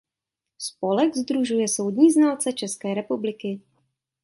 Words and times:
Spolek 0.57 1.17
sdružuje 1.17 1.67
soudní 1.67 2.11
znalce 2.11 2.53
České 2.53 2.93
republiky. 2.93 3.61